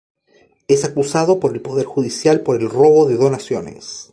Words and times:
Es 0.67 0.83
acusado 0.83 1.39
por 1.39 1.53
el 1.53 1.61
poder 1.61 1.85
judicial 1.85 2.41
por 2.41 2.59
el 2.59 2.71
robo 2.71 3.07
de 3.07 3.17
donaciones. 3.17 4.09